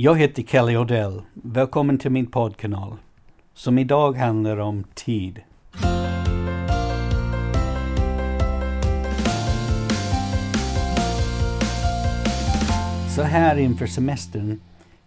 [0.00, 1.22] Jag heter Kelly Odell.
[1.34, 2.96] Välkommen till min poddkanal.
[3.54, 5.40] Som idag handlar om tid.
[13.16, 14.60] Så här inför semestern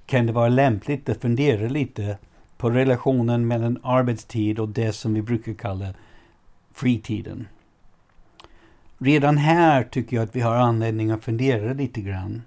[0.05, 2.17] kan det vara lämpligt att fundera lite
[2.57, 5.93] på relationen mellan arbetstid och det som vi brukar kalla
[6.73, 7.47] fritiden.
[8.97, 12.41] Redan här tycker jag att vi har anledning att fundera lite grann.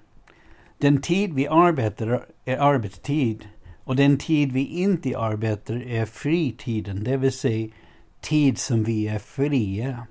[0.79, 3.48] Den tid vi arbetar är arbetstid
[3.84, 7.68] och den tid vi inte arbetar är fritiden, det vill säga
[8.21, 10.07] tid som vi är fria.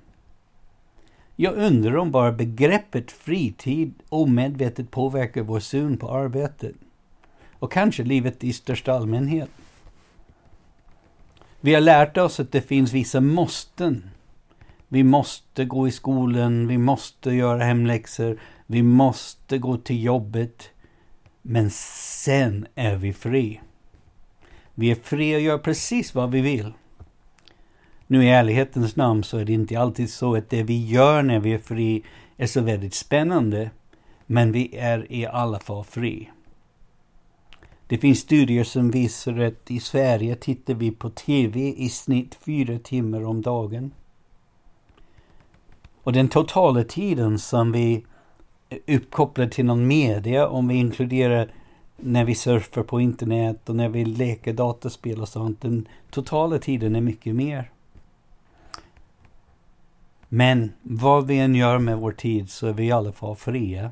[1.36, 6.74] Jag undrar om bara begreppet fritid omedvetet påverkar vår syn på arbetet
[7.58, 9.50] och kanske livet i största allmänhet.
[11.60, 14.10] Vi har lärt oss att det finns vissa måsten.
[14.88, 20.70] Vi måste gå i skolan, vi måste göra hemläxor, vi måste gå till jobbet.
[21.42, 23.60] Men sen är vi fri.
[24.74, 26.72] Vi är fria att göra precis vad vi vill.
[28.06, 31.40] Nu i ärlighetens namn så är det inte alltid så att det vi gör när
[31.40, 32.02] vi är fri
[32.36, 33.70] är så väldigt spännande.
[34.26, 36.30] Men vi är i alla fall fri.
[37.86, 42.78] Det finns studier som visar att i Sverige tittar vi på TV i snitt fyra
[42.78, 43.92] timmar om dagen.
[46.02, 48.04] Och den totala tiden som vi
[48.86, 51.48] uppkopplad till någon media, om vi inkluderar
[51.96, 56.96] när vi surfar på internet och när vi leker dataspel och sånt, den totala tiden
[56.96, 57.70] är mycket mer.
[60.28, 63.90] Men vad vi än gör med vår tid så är vi i alla fall fria.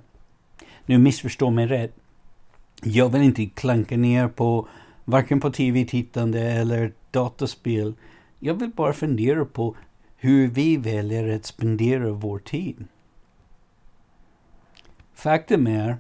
[0.86, 1.94] Nu missförstå mig rätt.
[2.82, 4.68] Jag vill inte klanka ner på
[5.04, 7.94] varken på tv-tittande eller dataspel.
[8.38, 9.76] Jag vill bara fundera på
[10.16, 12.84] hur vi väljer att spendera vår tid.
[15.22, 15.96] Faktum är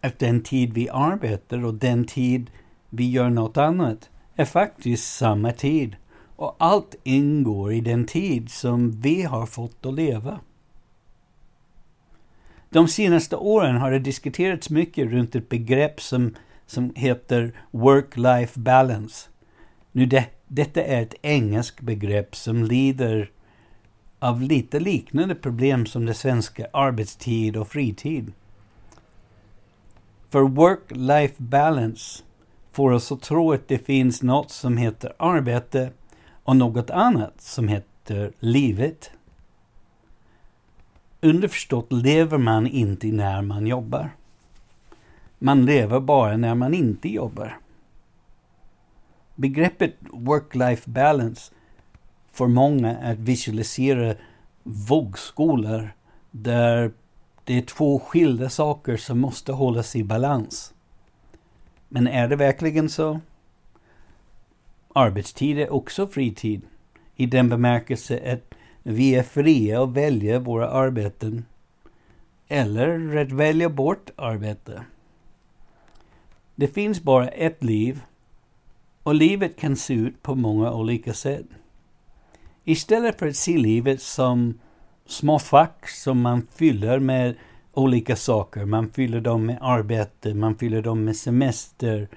[0.00, 2.50] att den tid vi arbetar och den tid
[2.90, 5.96] vi gör något annat är faktiskt samma tid.
[6.36, 10.40] Och allt ingår i den tid som vi har fått att leva.
[12.70, 16.34] De senaste åren har det diskuterats mycket runt ett begrepp som,
[16.66, 19.28] som heter work-life balance.
[19.92, 23.30] Nu det, detta är ett engelskt begrepp som lider
[24.18, 28.32] av lite liknande problem som det svenska arbetstid och fritid.
[30.36, 32.22] För work-life balance
[32.72, 35.90] får oss att tro att det finns något som heter arbete
[36.42, 39.10] och något annat som heter livet.
[41.20, 44.10] Underförstått lever man inte när man jobbar.
[45.38, 47.58] Man lever bara när man inte jobbar.
[49.34, 51.52] Begreppet work-life balance
[52.32, 54.14] får många att visualisera
[54.62, 55.94] vågskolor
[56.30, 56.92] där
[57.46, 60.74] det är två skilda saker som måste hållas i balans.
[61.88, 63.20] Men är det verkligen så?
[64.94, 66.62] Arbetstid är också fritid
[67.16, 71.44] i den bemärkelse att vi är fria att välja våra arbeten
[72.48, 74.84] eller att välja bort arbete.
[76.54, 78.02] Det finns bara ett liv
[79.02, 81.46] och livet kan se ut på många olika sätt.
[82.64, 84.58] Istället för att se livet som
[85.06, 87.34] små fack som man fyller med
[87.72, 88.64] olika saker.
[88.64, 92.08] Man fyller dem med arbete, man fyller dem med semester,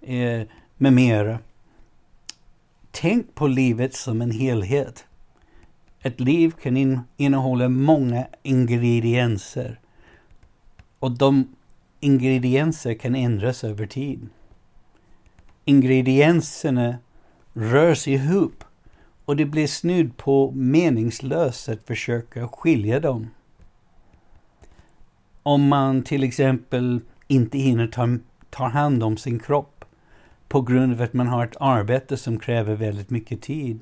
[0.00, 0.42] eh,
[0.76, 1.38] med mera.
[2.90, 5.04] Tänk på livet som en helhet.
[6.02, 9.80] Ett liv kan in, innehålla många ingredienser.
[10.98, 11.54] Och de
[12.00, 14.28] ingredienser kan ändras över tid.
[15.64, 16.96] Ingredienserna
[17.52, 18.64] rörs ihop
[19.28, 23.30] och det blir snudd på meningslöst att försöka skilja dem.
[25.42, 28.18] Om man till exempel inte hinner ta,
[28.50, 29.84] ta hand om sin kropp
[30.48, 33.80] på grund av att man har ett arbete som kräver väldigt mycket tid,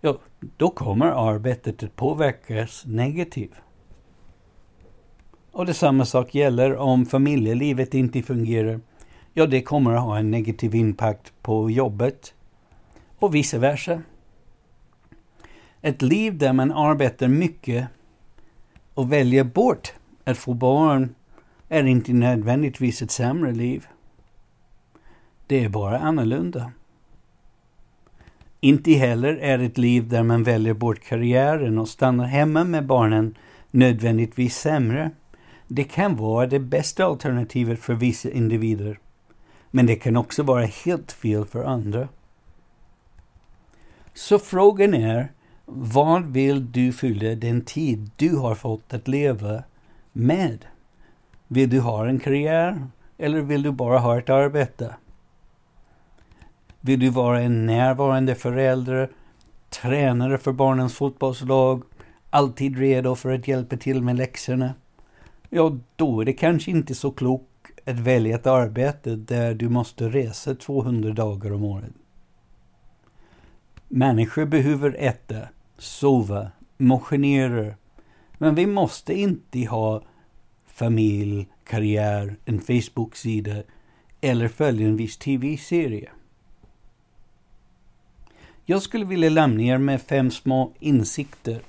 [0.00, 0.18] ja,
[0.56, 3.56] då kommer arbetet att påverkas negativt.
[5.52, 8.80] Och det samma sak gäller om familjelivet inte fungerar.
[9.32, 12.34] Ja, det kommer att ha en negativ impact på jobbet
[13.18, 14.02] och vice versa.
[15.82, 17.86] Ett liv där man arbetar mycket
[18.94, 19.92] och väljer bort
[20.24, 21.14] att få barn
[21.68, 23.86] är inte nödvändigtvis ett sämre liv.
[25.46, 26.72] Det är bara annorlunda.
[28.60, 33.34] Inte heller är ett liv där man väljer bort karriären och stannar hemma med barnen
[33.70, 35.10] nödvändigtvis sämre.
[35.68, 38.98] Det kan vara det bästa alternativet för vissa individer.
[39.70, 42.08] Men det kan också vara helt fel för andra.
[44.14, 45.32] Så frågan är,
[45.64, 49.62] vad vill du fylla den tid du har fått att leva
[50.12, 50.64] med?
[51.48, 52.86] Vill du ha en karriär
[53.18, 54.94] Eller vill du bara ha ett arbete?
[56.80, 59.10] Vill du vara en närvarande förälder,
[59.70, 61.82] tränare för barnens fotbollslag,
[62.30, 64.74] alltid redo för att hjälpa till med läxorna?
[65.50, 67.46] Ja, då är det kanske inte så klokt
[67.86, 71.92] att välja ett arbete där du måste resa 200 dagar om året.
[73.94, 75.48] Människor behöver äta,
[75.78, 77.74] sova, motionera.
[78.38, 80.02] Men vi måste inte ha
[80.66, 83.62] familj, karriär, en Facebook-sida
[84.20, 86.10] eller följa en viss tv-serie.
[88.64, 91.62] Jag skulle vilja lämna er med fem små insikter.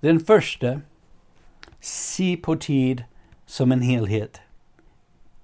[0.00, 0.80] Den första.
[1.80, 3.04] Se på tid
[3.46, 4.40] som en helhet.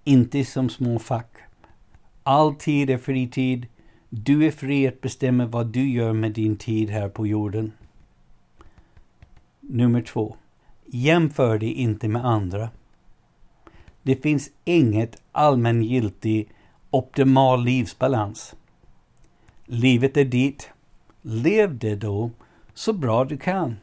[0.05, 1.37] Inte som små fack.
[2.23, 3.67] All tid är fritid.
[4.17, 7.73] Du är fri att bestämma vad du gör med din tid här på jorden.
[9.61, 10.37] Nummer två.
[10.87, 12.71] Jämför dig inte med andra.
[14.03, 16.49] Det finns inget allmängiltig
[16.91, 18.55] optimal livsbalans.
[19.65, 20.71] Livet är ditt.
[21.23, 22.31] Lev det då
[22.75, 23.77] så bra du kan.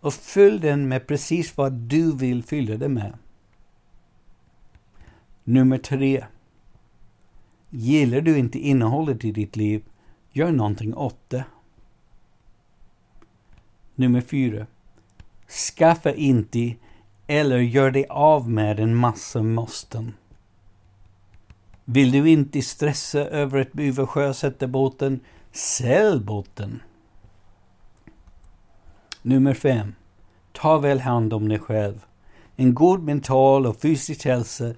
[0.00, 3.12] Och fyll den med precis vad du vill fylla det med.
[5.44, 6.24] Nummer tre.
[7.76, 9.82] Gillar du inte innehållet i ditt liv,
[10.32, 11.44] gör någonting åt det.
[13.94, 14.66] Nummer fyra.
[15.48, 16.74] Skaffa inte
[17.26, 20.14] eller gör dig av med en massa måsten.
[21.84, 25.20] Vill du inte stressa över att behöva sjösätta båten,
[25.52, 26.82] sälj båten.
[29.22, 29.94] Nummer fem.
[30.52, 32.04] Ta väl hand om dig själv.
[32.56, 34.74] En god mental och fysisk hälsa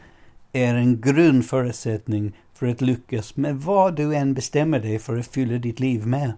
[0.53, 5.59] är en grundförutsättning för att lyckas med vad du än bestämmer dig för att fylla
[5.59, 6.33] ditt liv med.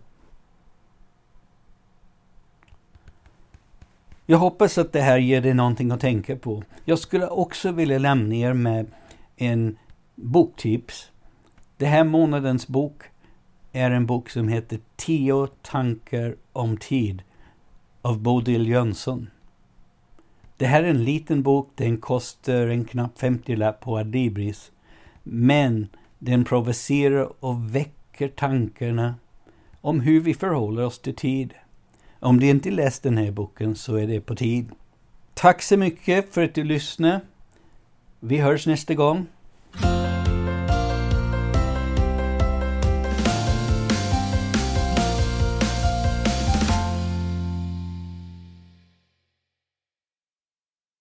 [4.26, 6.62] Jag hoppas att det här ger dig någonting att tänka på.
[6.84, 8.86] Jag skulle också vilja lämna er med
[9.36, 9.76] en
[10.14, 11.10] boktips.
[11.76, 13.02] Den här månadens bok
[13.72, 17.22] är en bok som heter Tio tankar om tid
[18.02, 19.30] av Bodil Jönsson.
[20.56, 24.72] Det här är en liten bok, den kostar en knapp 50-lapp på Adibris.
[25.22, 25.86] Men
[26.18, 29.14] den provocerar och väcker tankarna
[29.80, 31.54] om hur vi förhåller oss till tid.
[32.20, 34.68] Om du inte läst den här boken så är det på tid.
[35.34, 37.20] Tack så mycket för att du lyssnade.
[38.20, 39.26] Vi hörs nästa gång.